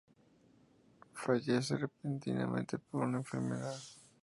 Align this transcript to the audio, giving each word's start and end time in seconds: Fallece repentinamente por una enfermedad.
Fallece 1.13 1.77
repentinamente 1.77 2.79
por 2.79 3.03
una 3.03 3.19
enfermedad. 3.19 3.79